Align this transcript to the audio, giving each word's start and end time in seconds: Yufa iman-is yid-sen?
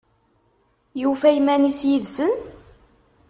Yufa 1.01 1.29
iman-is 1.39 1.79
yid-sen? 1.87 2.33